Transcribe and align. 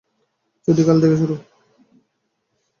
ছুটি 0.63 0.83
কাল 0.87 0.97
থেকে 1.01 1.15
শুরু। 1.17 1.35